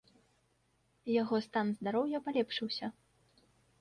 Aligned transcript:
Яго 1.21 1.35
стан 1.47 1.67
здароўя 1.81 2.23
палепшыўся. 2.29 2.85